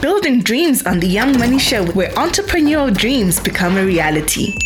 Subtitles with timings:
[0.00, 4.56] building dreams on the Young Money Show, where entrepreneurial dreams become a reality.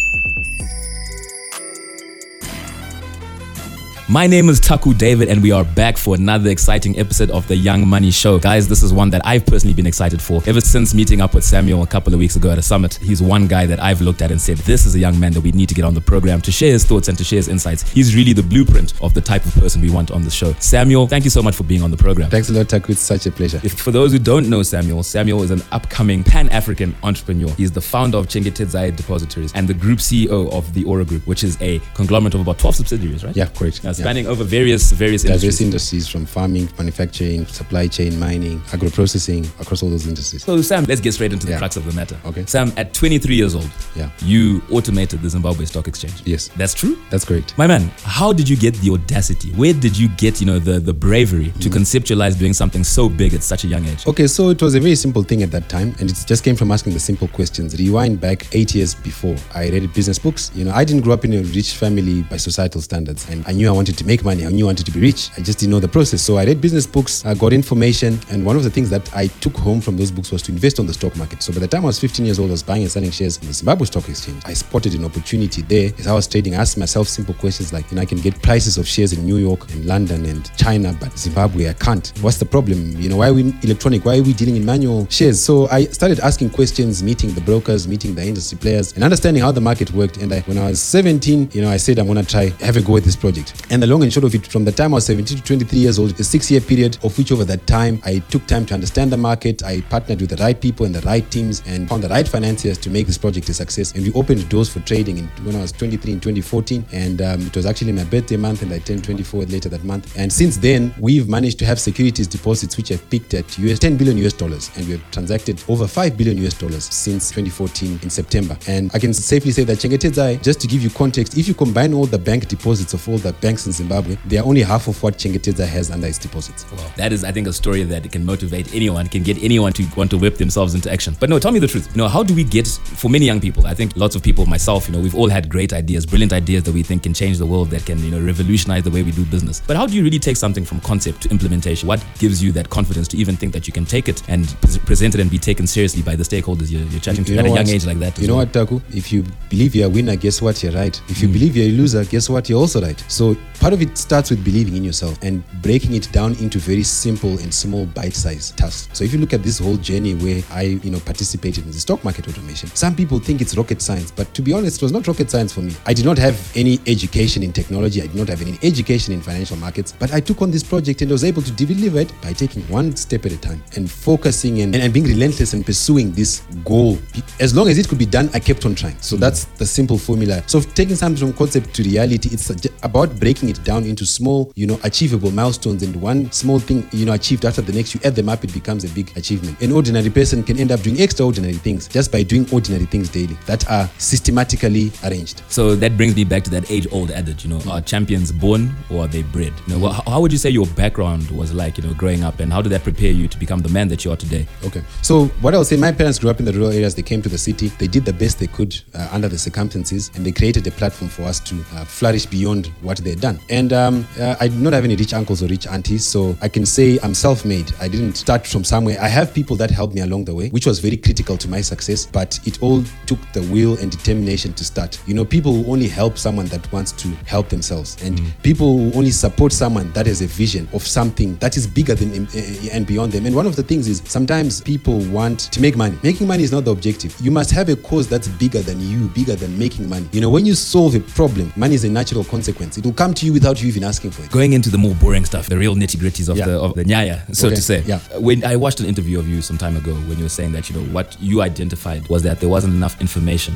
[4.07, 7.57] My name is Taku David, and we are back for another exciting episode of the
[7.57, 8.39] Young Money Show.
[8.39, 11.43] Guys, this is one that I've personally been excited for ever since meeting up with
[11.43, 12.97] Samuel a couple of weeks ago at a summit.
[12.97, 15.41] He's one guy that I've looked at and said, This is a young man that
[15.41, 17.49] we need to get on the program to share his thoughts and to share his
[17.49, 17.91] insights.
[17.93, 20.53] He's really the blueprint of the type of person we want on the show.
[20.59, 22.29] Samuel, thank you so much for being on the program.
[22.29, 22.93] Thanks a lot, Taku.
[22.93, 23.59] It's such a pleasure.
[23.65, 27.49] If, for those who don't know Samuel, Samuel is an upcoming Pan African entrepreneur.
[27.55, 31.43] He's the founder of Chengetedzai Depositories and the group CEO of the Aura Group, which
[31.43, 33.35] is a conglomerate of about 12 subsidiaries, right?
[33.35, 33.83] Yeah, correct.
[33.83, 35.61] Now, spanning over various various Diverse industries.
[35.61, 40.45] industries from farming, manufacturing, supply chain, mining, agro processing, across all those industries.
[40.45, 41.59] So Sam, let's get straight into the Yeah.
[41.59, 42.17] crux of the matter.
[42.27, 42.45] Okay.
[42.47, 44.11] Sam, at 23 years old, Yeah.
[44.25, 46.15] you automated the Zimbabwe Stock Exchange.
[46.25, 46.51] Yes.
[46.57, 46.97] That's true?
[47.11, 47.55] That's correct.
[47.59, 49.51] My man, how did you get the audacity?
[49.53, 51.79] Where did you get, you know, the, the bravery to Mm-hmm.
[51.79, 54.07] conceptualize doing something so big at such a young age?
[54.07, 56.57] Okay, so it was a very simple thing at that time, and it just came
[56.57, 57.75] from asking the simple questions.
[57.79, 60.51] Rewind back eight years before, I read business books.
[60.55, 63.53] You know, I didn't grow up in a rich family by societal standards, and I
[63.53, 64.47] knew I wanted to make money.
[64.47, 65.31] I knew I wanted to be rich.
[65.37, 66.23] I just didn't know the process.
[66.23, 69.27] So I read business books, I got information, and one of the things that I
[69.27, 71.43] took home from those books was to invest on the stock market.
[71.43, 73.39] So by the time I was 15 years old, I was buying and selling shares
[73.39, 74.43] on the Zimbabwe Stock Exchange.
[74.47, 75.93] I spotted an opportunity there.
[75.99, 78.41] As I was trading, I asked myself simple questions like, you know, I can get
[78.43, 82.13] prices of shares in New York and London and China, but Zimbabwe, I can't.
[82.21, 83.01] What's the problem?
[83.01, 84.05] You know, why are we electronic?
[84.05, 85.43] Why are we dealing in manual shares?
[85.43, 89.53] So I started asking questions, meeting the brokers, meeting the industry players, and understanding how
[89.53, 90.19] the market worked.
[90.19, 92.83] And I, when I was 17, you know, I said I'm gonna try have a
[92.83, 93.67] go at this project.
[93.75, 95.77] And the long and short of it, from the time I was 17 to 23
[95.81, 99.11] years old, a six-year period of which over that time I took time to understand
[99.11, 99.65] the market.
[99.65, 102.79] I partnered with the right people and the right teams and found the right financiers
[102.79, 103.91] to make this project a success.
[103.91, 107.41] And we opened doors for trading in, when I was 23 in 2014, and um,
[107.41, 110.17] it was actually my birthday month, and I turned 24 later that month.
[110.17, 113.97] And since then, we've managed to have securities deposits which have peaked at US 10
[113.97, 118.11] billion US dollars, and we have transacted over 5 billion US dollars since 2014 in
[118.11, 118.57] September.
[118.69, 121.93] And I can safely say that Chengetedzai, just to give you context, if you combine
[121.93, 125.03] all the bank deposits of all the banks in Zimbabwe, they are only half of
[125.03, 126.65] what Chengetedzai has under its deposits.
[126.73, 126.91] Wow.
[126.97, 130.11] That is, I think, a story that can motivate anyone, can get anyone to want
[130.11, 131.17] to whip themselves into action.
[131.21, 131.89] But no, tell me the truth.
[131.95, 134.47] You know, how do we get, for many young people, I think lots of people,
[134.47, 137.39] myself, you know, we've all had great ideas, brilliant ideas that we think can change
[137.39, 139.63] the world, that can, you know, revolutionize the way we do business.
[139.67, 141.89] But how do you really take something from concept to implementation?
[141.89, 144.79] What gives you that confidence to even think that you can take it and pre-
[144.81, 147.45] present it and be taken seriously by the stakeholders you're, you're chatting to You at
[147.45, 147.75] a know young what?
[147.75, 148.19] age like that?
[148.19, 148.45] You know well?
[148.47, 148.81] what, Taku?
[148.91, 150.63] If you believe you're a winner, guess what?
[150.63, 151.01] You're right.
[151.09, 151.23] If Mm.
[151.23, 152.49] you believe you're a loser, guess what?
[152.49, 152.99] You're also right.
[153.09, 156.83] So part of it starts with believing in yourself and breaking it down into very
[156.83, 158.89] simple and small bite-sized tasks.
[158.97, 161.81] So if you look at this whole journey where I, you know, participated in the
[161.81, 164.93] stock market automation, some people think it's rocket science, but to be honest, it was
[164.93, 165.75] not rocket science for me.
[165.87, 168.03] I did not have any education in technology.
[168.03, 171.03] I did not have any education in financial markets, but I took on this project
[171.03, 174.61] and was able to deliver it by taking one step at a time and focusing
[174.61, 176.99] and, and being relentless and pursuing this goal.
[177.41, 179.01] As long as it could be done, I kept on trying.
[179.01, 179.21] So hmm.
[179.21, 180.43] that's the simple formula.
[180.47, 182.51] So taking something from concept to reality, it's
[182.83, 185.83] about breaking it down into small, you know, achievable milestones.
[185.83, 188.53] And one small thing, you know, achieved after the next, you add them up, it
[188.53, 189.61] becomes a big achievement.
[189.61, 193.37] An ordinary person can end up doing extraordinary things just by doing ordinary things daily
[193.47, 195.43] that are systematically arranged.
[195.49, 199.05] So that brings me back to that age-old adage, you know, are champions born or
[199.05, 199.53] are they bred?
[199.67, 202.53] You know, how would you say your background was like, you know, growing up, and
[202.53, 204.47] how did that prepare you to become the man that you are today?
[204.65, 204.83] Okay.
[205.03, 206.95] So what I'll say, my parents grew up in the rural areas.
[206.95, 207.69] They came to the city.
[207.69, 211.09] They did the best they could uh, under the circumstances, and they created a platform
[211.09, 213.34] for us to uh, flourish beyond what they'd done.
[213.49, 216.49] And um, uh, I did not have any rich uncles or rich aunties, so I
[216.49, 217.73] can say I'm self-made.
[217.81, 218.97] I didn't start from somewhere.
[219.01, 221.61] I have people that helped me along the way, which was very critical to my
[221.61, 222.07] success.
[222.07, 225.01] But it all took the will and determination to start.
[225.07, 228.97] You know, people will only help someone that wants to help themselves, and people will
[228.97, 232.87] only support someone that has a vision of something that is bigger than uh, and
[232.87, 233.27] beyond them.
[233.27, 235.99] And one of the things is sometimes people want to make money.
[236.03, 237.17] Making money is not the objective.
[237.21, 240.09] You must have a cause that's bigger than you, bigger than making money.
[240.13, 242.79] You know, when you solve a problem, money is a natural consequence.
[242.79, 244.31] It will come to you without you even asking for it.
[244.31, 246.47] Going into the more boring stuff, the real nitty gritties of Yeah.
[246.47, 247.83] the of the nyaya, so Okay, to say.
[247.87, 247.99] yeah.
[248.19, 250.69] When I watched an interview of you some time ago, when you were saying that
[250.71, 253.55] you know what you identified was that there wasn't enough information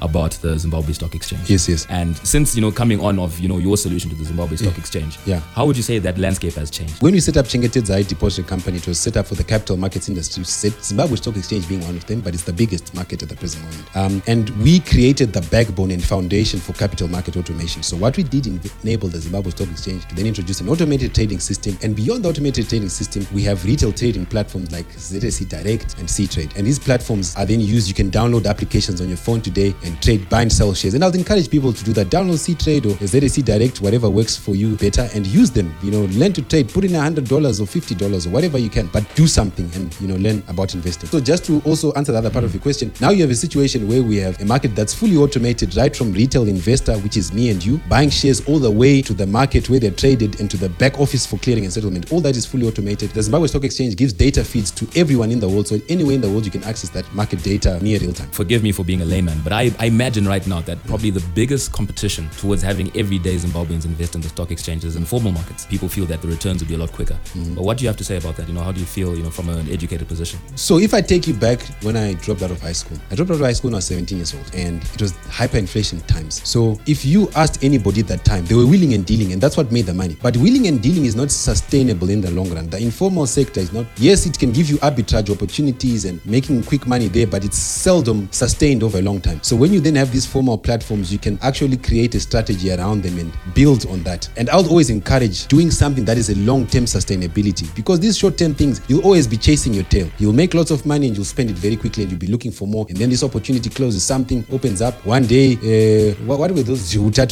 [0.00, 1.42] about the Zimbabwe Stock Exchange.
[1.42, 1.52] Mm-hmm.
[1.52, 1.86] Yes, yes.
[1.90, 4.78] And since you know coming on of you know your solution to the Zimbabwe Stock
[4.78, 5.40] Exchange, Yeah.
[5.54, 7.00] how would you say that landscape has changed?
[7.02, 10.08] When we set up Chengetedzai Depository Company, it was set up for the capital markets
[10.08, 13.36] industry, Zimbabwe Stock Exchange being one of them, but it's the biggest market at the
[13.36, 13.84] present moment.
[13.94, 17.82] Um, and we created the backbone and foundation for capital market automation.
[17.82, 21.14] So what we did en- enable the Zimbabwe Stock Exchange to then introduce an automated
[21.14, 21.76] trading system.
[21.82, 26.08] And beyond the automated trading system, we have retail trading platforms like ZSE Direct and
[26.08, 26.52] C Trade.
[26.56, 27.88] And these platforms are then used.
[27.88, 30.94] You can download applications on your phone today and trade, buy and sell shares.
[30.94, 32.08] And I'd encourage people to do that.
[32.08, 35.74] Download C Trade or ZSE Direct, whatever works for you better, and use them.
[35.82, 36.68] You know, learn to trade.
[36.72, 39.70] Put in a hundred dollars or fifty dollars or whatever you can, but do something
[39.74, 41.08] and you know learn about investing.
[41.08, 43.34] So just to also answer the other part of your question, now you have a
[43.34, 47.32] situation where we have a market that's fully automated, right from retail investor, which is
[47.32, 50.50] me and you, buying shares all the way to the market where they're traded and
[50.50, 52.12] to the back office for clearing and settlement.
[52.12, 53.10] All that is fully automated.
[53.10, 55.68] The Zimbabwe Stock Exchange gives data feeds to everyone in the world.
[55.68, 58.30] So anywhere in the world you can access that market data near real time.
[58.30, 61.24] Forgive me for being a layman, but I, I imagine right now that probably the
[61.34, 65.88] biggest competition towards having everyday Zimbabweans invest in the stock exchanges and formal markets, people
[65.88, 67.14] feel that the returns would be a lot quicker.
[67.14, 67.54] Mm-hmm.
[67.54, 68.48] But what do you have to say about that?
[68.48, 70.40] You know, how do you feel, you know, from an educated position?
[70.56, 73.30] So if I take you back when I dropped out of high school, I dropped
[73.30, 76.46] out of high school when I was 17 years old, and it was hyperinflation times.
[76.48, 79.56] So if you asked anybody at that time, they were willing and dealing, and that's
[79.56, 80.16] what made the money.
[80.22, 82.68] But willing and dealing is not sustainable in the long run.
[82.68, 83.86] The informal sector is not.
[83.96, 88.28] Yes, it can give you arbitrage opportunities and making quick money there, but it's seldom
[88.32, 89.42] sustained over a long time.
[89.42, 93.02] So when you then have these formal platforms, you can actually create a strategy around
[93.02, 94.28] them and build on that.
[94.36, 98.80] And I'll always encourage doing something that is a long-term sustainability because these short-term things,
[98.88, 100.10] you'll always be chasing your tail.
[100.18, 102.50] You'll make lots of money and you'll spend it very quickly and you'll be looking
[102.52, 102.86] for more.
[102.88, 104.94] And then this opportunity closes, something opens up.
[105.04, 107.26] One day, uh, what, what were those zvihuta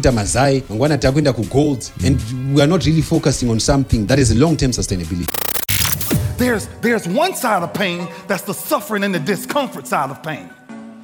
[0.00, 2.20] takuenda kugold and
[2.54, 5.26] we are not really focusing on something that is long-term sustainability
[6.38, 10.50] There's, there's one side of pain that's the suffering and the discomfort side of pain.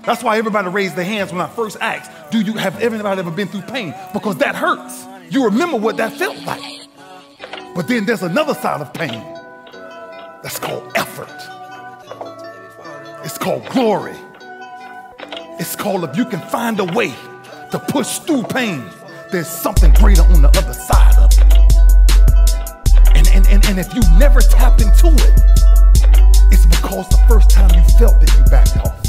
[0.05, 3.31] That's why everybody raised their hands when I first asked, Do you have everybody ever
[3.31, 3.95] been through pain?
[4.13, 5.07] Because that hurts.
[5.31, 6.83] You remember what that felt like.
[7.75, 9.23] But then there's another side of pain
[10.43, 11.33] that's called effort.
[13.25, 14.17] It's called glory.
[15.59, 17.15] It's called if you can find a way
[17.73, 18.85] to push through pain,
[19.31, 21.57] there's something greater on the other side of it.
[23.17, 25.41] And, and, and, and if you never tapped into it,
[26.53, 29.02] it's because the first time you felt it, you backed off.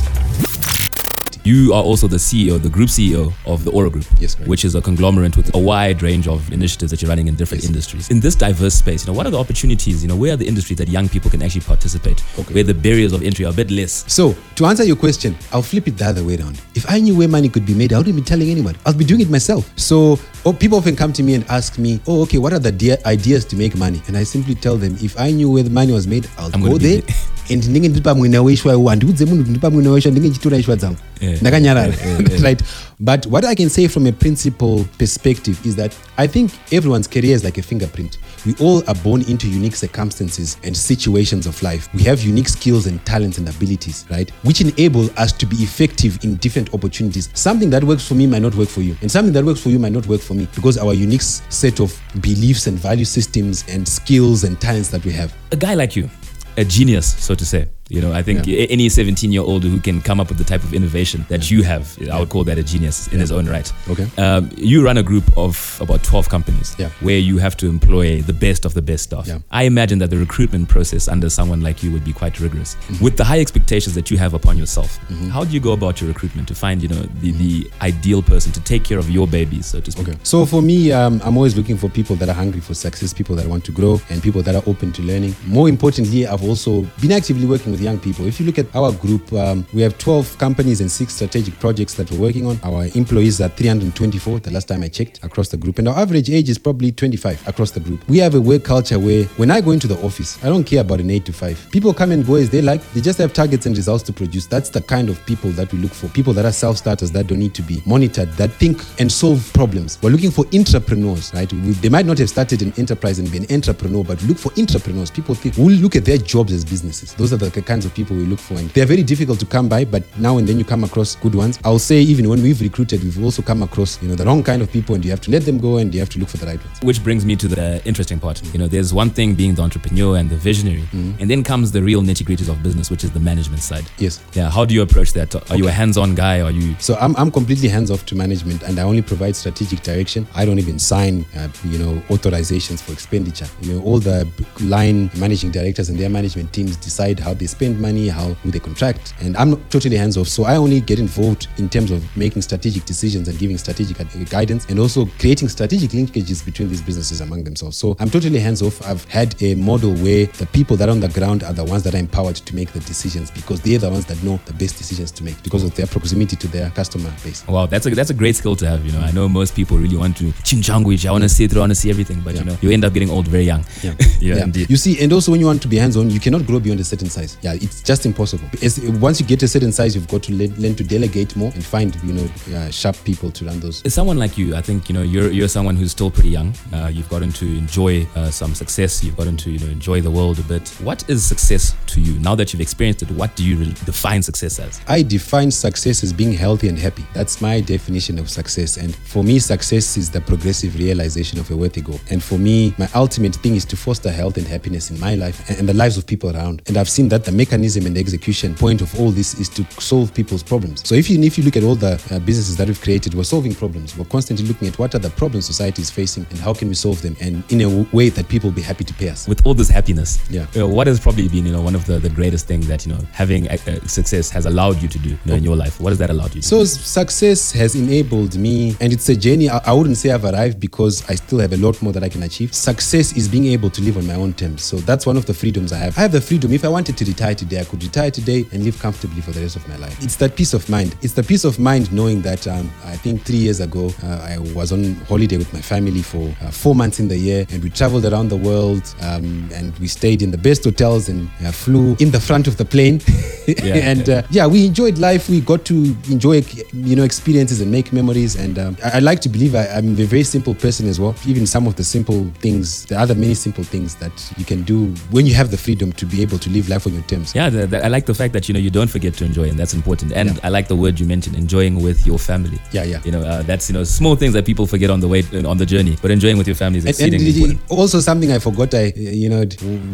[1.46, 4.48] You are also the CEO, the group CEO of the Aura Group, Yes, correct.
[4.48, 7.64] which is a conglomerate with a wide range of initiatives that you're running in different
[7.64, 7.70] Yes.
[7.70, 8.10] industries.
[8.10, 10.02] In this diverse space, you know, what are the opportunities?
[10.02, 12.24] You know, where are the industries that young people can actually participate?
[12.40, 12.54] Okay.
[12.54, 14.06] Where the barriers of entry are a bit less.
[14.08, 16.62] So, to answer your question, I'll flip it the other way around.
[16.76, 18.76] If I knew where money could be made, I wouldn't be telling anyone.
[18.86, 19.70] I'll be doing it myself.
[19.76, 22.72] So, oh, people often come to me and ask me, "Oh, okay, what are the
[22.72, 25.70] de- ideas to make money?" And I simply tell them, if I knew where the
[25.70, 27.02] money was made, I'll I'm go there.
[27.50, 30.76] and ndinenge ndiri pamwena weishwa iwo handiudze munhu kuti ndiri pamwena weishwa ndinenge ndichitora ishwa
[30.76, 30.98] dzangu
[31.42, 31.94] ndakanyarara.
[32.44, 32.64] Right.
[33.00, 37.36] But what i can say from a principal perspective is that i think everyone's career
[37.36, 38.18] is like a fingerprint.
[38.46, 41.88] We all are born into unique circumstances and situations of life.
[41.94, 44.30] We have unique skills and talents and abilities right?
[44.44, 47.30] Which enable us to be effective in different opportunities.
[47.34, 49.70] Something that works for me might not work for you and something that works for
[49.70, 53.64] you might not work for me because our unique set of beliefs and value systems
[53.68, 56.10] and skills and talents that we have a guy like you,
[56.58, 57.68] a genius, so to say.
[57.90, 60.44] You know, I think a- any 17 year old who can come up with the
[60.44, 63.46] type of innovation that you have, I would call that a genius in his own
[63.48, 63.72] right.
[63.90, 64.08] Okay.
[64.18, 66.90] Um, you run a group of about 12 companies Yeah.
[67.02, 69.28] where you have to employ the best of the best staff.
[69.28, 69.40] Yeah.
[69.52, 72.76] I imagine that the recruitment process under someone like you would be quite rigorous.
[72.76, 73.04] Mm-hmm.
[73.04, 74.98] With the high expectations that you have upon yourself,
[75.32, 78.52] how do you go about your recruitment to find, you know, the, the ideal person
[78.54, 80.08] to take care of your babies, so to speak?
[80.08, 80.18] Okay.
[80.24, 83.36] So for me, um, I'm always looking for people that are hungry for success, people
[83.36, 85.36] that want to grow, and people that are open to learning.
[85.48, 88.26] More importantly, I've also been actively working with young people.
[88.26, 91.94] If you look at our group, um, we have 12 companies and six strategic projects
[91.96, 92.60] that we're working on.
[92.64, 96.30] Our employees are 324 the last time I checked across the group, and our average
[96.30, 98.08] age is probably 25 across the group.
[98.08, 100.82] We have a work culture where when I go into the office, I don't care
[100.82, 101.68] about an 8 to 5.
[101.72, 104.48] People come and go as they like, they just have targets and results to produce.
[104.48, 106.08] That's the kind of people that we look for.
[106.10, 109.52] People that are self starters that don't need to be monitored, that think and solve
[109.54, 110.00] problems.
[110.02, 111.52] We're looking for entrepreneurs, right?
[111.52, 114.52] We, they might not have started an enterprise and be an entrepreneur, but look for
[114.58, 115.12] entrepreneurs.
[115.12, 117.14] People think we'll look at their jobs as businesses.
[117.16, 118.56] Those are the kinds of people we look for.
[118.56, 121.36] And they're very difficult to come by, but now and then you come across good
[121.36, 121.60] ones.
[121.64, 124.62] I'll say even when we've recruited, we've also come across, you know, the wrong kind
[124.62, 126.38] of people and you have to let them go and you have to look for
[126.38, 126.80] the right ones.
[126.82, 128.42] Which brings me to the interesting part.
[128.54, 131.82] You know, there's one thing being the entrepreneur and the visionary, and then comes the
[131.82, 133.86] real nitty gritties of business, which is the management side.
[133.98, 134.22] Yes.
[134.34, 134.50] Yeah.
[134.50, 135.36] How do you approach that?
[135.52, 136.42] Are you a hands-on guy?
[136.42, 136.76] Are you?
[136.80, 140.28] So I'm, I'm completely hands off to management and I only provide strategic direction.
[140.36, 143.48] I don't even sign, uh, you know, authorizations for expenditure.
[143.62, 144.28] You know, all the
[144.62, 148.60] line managing directors and their management teams decide how they spend money, how would they
[148.60, 150.28] contract, and I'm not totally hands off.
[150.28, 153.98] So I only get involved in terms of making strategic decisions and giving strategic
[154.30, 157.78] guidance, and also creating strategic linkages between these businesses among themselves.
[157.78, 158.82] So I'm totally hands off.
[158.86, 161.84] I've had a model where the people that are on the ground are the ones
[161.84, 164.78] that are empowered to make the decisions because they're the ones that know the best
[164.78, 167.46] decisions to make because of their proximity to their customer base.
[167.48, 168.86] Wow, that's a that's a great skill to have.
[168.86, 171.06] You know, I know most people really want to chinchanguish.
[171.06, 172.84] I want to see through, I want to see everything, but you know, you end
[172.86, 173.64] up getting old very young.
[173.84, 173.96] Yeah.
[174.22, 174.70] yeah, indeed.
[174.70, 176.84] You see, and also when you want to be hands-on, you cannot grow beyond a
[176.86, 177.38] certain size.
[177.44, 178.48] Yeah, it's just impossible.
[178.62, 181.52] As, once you get a certain size, you've got to learn, learn to delegate more
[181.54, 183.84] and find, you know, uh, sharp people to run those.
[183.84, 186.54] As someone like you, I think you know you're you're someone who's still pretty young.
[186.74, 189.04] Uh, you've gotten to enjoy uh, some success.
[189.04, 190.70] You've gotten to you know enjoy the world a bit.
[190.82, 193.12] What is success to you now that you've experienced it?
[193.12, 194.82] What do you re- define success as?
[194.88, 197.06] I define success as being healthy and happy.
[197.14, 198.78] That's my definition of success.
[198.78, 202.00] And for me, success is the progressive realization of a worthy goal.
[202.10, 205.50] And for me, my ultimate thing is to foster health and happiness in my life
[205.50, 206.62] and, and the lives of people around.
[206.68, 209.64] And I've seen that the mechanism and the execution point of all this is to
[209.80, 210.88] solve people's problems.
[210.88, 213.24] So if you if you look at all the uh, businesses that we've created, we're
[213.24, 213.98] solving problems.
[213.98, 216.76] We're constantly looking at what are the problems society is facing and how can we
[216.76, 219.28] solve them, and in a w- way that people will be happy to pay us.
[219.28, 220.46] With all this happiness, Yeah.
[220.54, 222.86] you know, what has probably been you know one of the, the greatest things that
[222.86, 225.56] you know having uh, uh, success has allowed you to do you know, in your
[225.56, 225.80] life?
[225.80, 226.48] What has that allowed you to?
[226.48, 226.66] So do?
[226.66, 229.50] success has enabled me, and it's a journey.
[229.50, 232.10] I, I wouldn't say I've arrived because I still have a lot more that I
[232.10, 232.54] can achieve.
[232.54, 234.64] Success is being able to live on my own terms.
[234.64, 235.98] So that's one of the freedoms I have.
[235.98, 236.52] I have the freedom.
[236.54, 239.40] If I wanted to retire today, I could retire today and live comfortably for the
[239.40, 240.04] rest of my life.
[240.04, 240.98] It's that peace of mind.
[241.02, 244.40] It's the peace of mind knowing that um, I think three years ago uh, I
[244.54, 247.70] was on holiday with my family for uh, four months in the year, and we
[247.70, 251.96] traveled around the world, um, and we stayed in the best hotels and uh, flew
[252.00, 253.00] in the front of the plane.
[253.64, 255.30] and uh, yeah, we enjoyed life.
[255.30, 258.36] We got to enjoy, you know, experiences and make memories.
[258.36, 261.16] And um, I, I like to believe I, I'm a very simple person as well.
[261.26, 264.88] Even some of the simple things, the other many simple things that you can do
[265.12, 267.13] when you have the freedom to be able to live life on your terms.
[267.36, 269.50] Yeah, the, the, I like the fact that you know you don't forget to enjoy,
[269.50, 270.12] and that's important.
[270.14, 272.60] And I like the word you mentioned, enjoying with your family.
[272.72, 273.02] Yeah, yeah.
[273.06, 275.58] You know, uh, that's you know small things that people forget on the way on
[275.58, 277.60] the journey, but enjoying with your family is And, and important.
[277.70, 278.74] also something I forgot.
[278.74, 279.44] I you know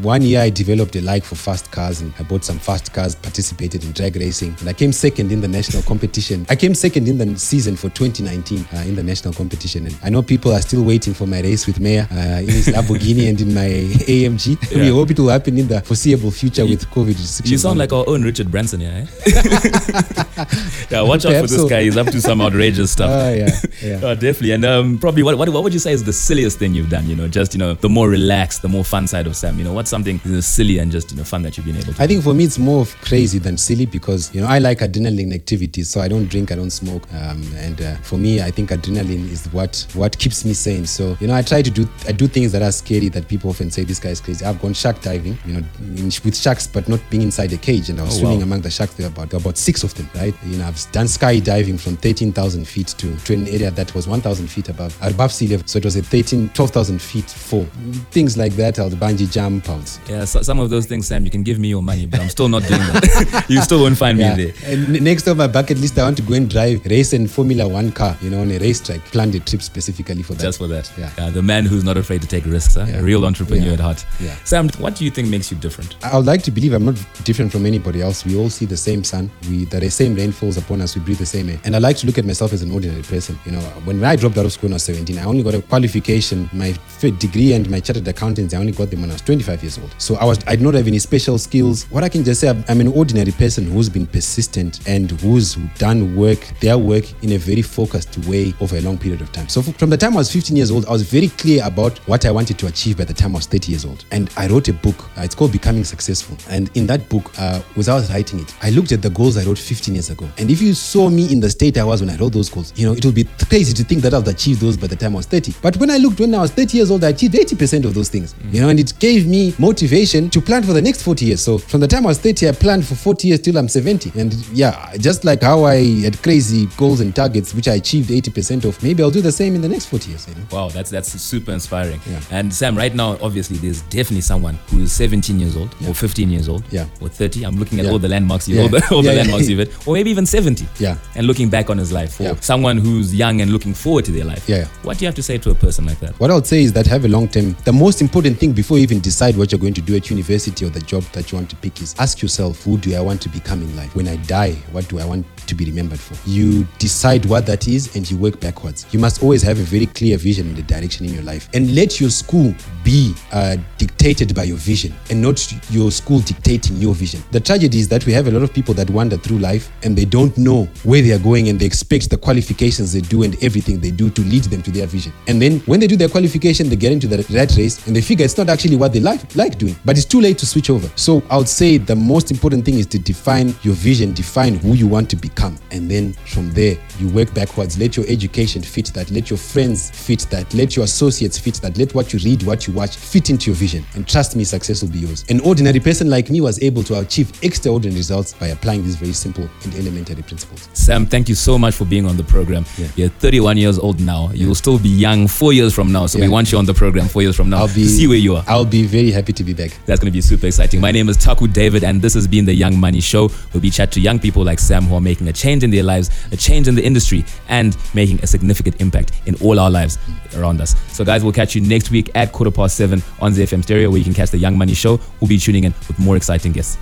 [0.01, 3.15] one year I developed a like for fast cars and I bought some fast cars,
[3.15, 6.45] participated in drag racing, and I came second in the national competition.
[6.49, 10.09] I came second in the season for 2019 uh, in the national competition, and I
[10.09, 13.39] know people are still waiting for my race with Mayor uh, in his Lamborghini and
[13.41, 13.69] in my
[14.13, 14.57] AMG.
[14.75, 17.51] We hope it will happen in the foreseeable future with COVID restrictions.
[17.51, 19.05] You sound like our own Richard Branson, yeah.
[19.25, 20.23] Eh?
[20.91, 21.84] yeah, watch out for this guy.
[21.84, 23.10] He's up to some outrageous stuff.
[23.12, 23.50] Oh, yeah,
[23.84, 24.00] yeah.
[24.03, 24.51] Oh, definitely.
[24.51, 27.08] And um, probably, what, what what would you say is the silliest thing you've done?
[27.08, 29.58] You know, just you know, the more relaxed, the more fun side of Sam.
[29.58, 31.75] You know, what's something you know, silly and just you know fun that you've been
[31.77, 32.01] able to?
[32.03, 34.79] I think for me it's more of crazy than silly because you know I like
[34.79, 38.51] adrenaline activities, so I don't drink, I don't smoke, um, and uh, for me I
[38.51, 40.86] think adrenaline is what what keeps me sane.
[40.86, 43.50] So you know I try to do I do things that are scary that people
[43.50, 44.46] often say this guy is crazy.
[44.46, 45.63] I've gone shark diving, you know,
[45.98, 48.43] in, with sharks, but not being inside a cage, and I was Oh, swimming wow.
[48.46, 48.93] among the sharks.
[48.96, 50.28] There were about there were about six of them, right?
[50.45, 54.48] You know I've done skydiving from 13,000 feet to, to an area that was 1,000
[54.48, 57.65] feet above above sea level, so it was a 13 12,000 feet fall.
[58.12, 58.79] Things like that.
[58.79, 59.67] I'll bungee jump.
[59.69, 61.25] I'll yeah, so, some of those things, Sam.
[61.25, 63.45] You can give me your money, but I'm still not doing that.
[63.50, 64.36] you still won't find Yeah.
[64.36, 64.74] me there.
[64.74, 67.67] And next on my bucket list, I want to go and drive race and Formula
[67.67, 69.00] One car, you know, on a racetrack.
[69.05, 70.41] Planned a trip specifically for that.
[70.43, 70.91] Just for that.
[70.98, 71.12] Yeah.
[71.17, 72.86] Uh, the man who's not afraid to take risks, huh?
[72.88, 73.00] Yeah.
[73.00, 73.74] a real entrepreneur Yeah.
[73.74, 74.05] at heart.
[74.19, 74.36] Yeah.
[74.43, 75.95] Sam, what do you think makes you different?
[76.03, 78.25] I would like to believe I'm not different from anybody else.
[78.25, 79.29] We all see the same sun.
[79.50, 80.95] We that the same rain falls upon us.
[80.95, 81.59] We breathe the same air.
[81.63, 83.39] And I like to look at myself as an ordinary person.
[83.45, 85.53] You know, when I dropped out of school when I was 17, I only got
[85.55, 86.49] a qualification.
[86.53, 89.77] My degree and my chartered accountants, I only got them when I was 25 years
[89.79, 89.93] old.
[89.97, 91.85] So I was I did not have any special skills.
[91.89, 96.15] What I can just say, I'm, an ordinary person who's been persistent and who's done
[96.15, 99.49] work, their work in a very focused way over a long period of time.
[99.49, 102.25] So from the time I was 15 years old, I was very clear about what
[102.25, 104.05] I wanted to achieve by the time I was 30 years old.
[104.11, 105.09] And I wrote a book.
[105.17, 106.38] Uh, it's called Becoming Successful.
[106.49, 109.57] And in that book, uh, without writing it, I looked at the goals I wrote
[109.57, 110.27] 15 years ago.
[110.37, 112.73] And if you saw me in the state I was when I wrote those goals,
[112.75, 115.13] you know, it would be crazy to think that I've achieved those by the time
[115.13, 115.53] I was 30.
[115.61, 118.09] But when I looked when I was 30 years old, I achieved 80% of those
[118.09, 118.35] things.
[118.51, 121.41] You know, and it gave me motivation to plan for the next 40 years.
[121.41, 124.11] So from the time I was 30, I planned for 40 years till I'm 70.
[124.19, 128.65] And yeah, just like how I had crazy goals and targets, which I achieved 80%
[128.65, 130.27] of, maybe I'll do the same in the next 40 years.
[130.27, 130.41] You know?
[130.51, 131.99] Wow, that's that's super inspiring.
[132.09, 132.19] Yeah.
[132.31, 136.29] And Sam, right now, obviously, there's definitely someone who is 17 years old or 15
[136.29, 136.87] years old Yeah.
[137.01, 137.43] or 30.
[137.45, 137.91] I'm looking at Yeah.
[137.91, 138.61] all the landmarks, you Yeah.
[138.63, 139.21] all the, all Yeah, the yeah.
[139.23, 140.67] landmarks you've hit, or maybe even 70.
[140.77, 140.98] Yeah.
[141.15, 142.36] And looking back on his life, or Yeah.
[142.41, 144.48] someone who's young and looking forward to their life.
[144.48, 144.67] Yeah, yeah.
[144.84, 146.13] What do you have to say to a person like that?
[146.19, 147.55] What I would say is that have a long term.
[147.63, 150.63] The most important thing before you even decide what you're going to do at university
[150.63, 153.19] or the job that you want to pick is ask yourself, who do I want
[153.24, 153.96] to become in life?
[153.96, 156.15] When I die, what do I want to be remembered for?
[156.29, 158.86] You decide what that is and you work backwards.
[158.91, 161.74] You must always have a very clear vision in the direction in your life and
[161.74, 162.53] let your school
[162.84, 165.39] be uh, dictated by your vision and not
[165.72, 167.24] your school dictating your vision.
[167.31, 169.98] The tragedy is that we have a lot of people that wander through life and
[169.98, 173.41] they don't know where they are going and they expect the qualifications they do and
[173.43, 175.13] everything they do to lead them to their vision.
[175.27, 178.01] And then when they do their qualification, they get into the rat race and they
[178.01, 179.75] figure it's not actually what they like, like doing.
[179.86, 180.89] But it's too late to switch over.
[180.95, 184.74] So I would say the most important thing is to define your vision, define who
[184.74, 185.57] you want to become.
[185.71, 187.77] And then from there, you work backwards.
[187.77, 189.12] Let your education fit that.
[189.12, 190.53] Let your friends fit that.
[190.53, 191.77] Let your associates fit that.
[191.77, 193.86] Let what you read, what you watch fit into your vision.
[193.95, 195.25] And trust me, success will be yours.
[195.29, 199.13] An ordinary person like me was able to achieve extraordinary results by applying this very
[199.13, 200.69] simple elementary principles.
[200.73, 202.65] Sam, thank you so much for being on the program.
[202.77, 202.88] Yeah.
[202.95, 204.29] You're 31 years old now.
[204.33, 206.05] You'll still be young four years from now.
[206.05, 208.07] So we want you on the program four years from now I'll be to see
[208.07, 208.43] where you are.
[208.47, 209.71] I'll be very happy to be back.
[209.85, 210.81] That's going to be super exciting.
[210.81, 213.69] My name is Taku David, and this has been the Young Money Show, where we
[213.69, 216.38] chat to young people like Sam who are making a change in their lives, a
[216.38, 219.97] change in the industry, and making a significant impact in all our lives
[220.35, 220.75] around us.
[220.93, 223.97] So, guys, we'll catch you next week at quarter past seven on ZFM Stereo, where
[223.97, 224.99] you can catch the Young Money Show.
[225.19, 226.77] We'll be tuning in with more exciting guests.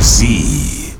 [0.00, 0.91] Z